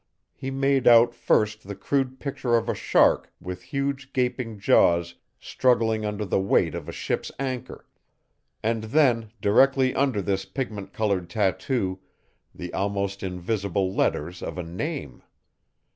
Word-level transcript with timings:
He 0.33 0.49
made 0.49 0.87
out 0.87 1.13
first 1.13 1.67
the 1.67 1.75
crude 1.75 2.19
picture 2.19 2.55
of 2.55 2.67
a 2.67 2.73
shark 2.73 3.31
with 3.39 3.61
huge 3.61 4.13
gaping 4.13 4.57
jaws 4.57 5.13
struggling 5.39 6.05
under 6.07 6.25
the 6.25 6.39
weight 6.39 6.73
of 6.73 6.89
a 6.89 6.91
ship's 6.91 7.31
anchor, 7.37 7.85
and 8.63 8.85
then, 8.85 9.29
directly 9.41 9.93
under 9.93 10.19
this 10.19 10.43
pigment 10.43 10.91
colored 10.91 11.29
tatu, 11.29 11.99
the 12.55 12.73
almost 12.73 13.21
invisible 13.21 13.93
letters 13.93 14.41
of 14.41 14.57
a 14.57 14.63
name. 14.63 15.21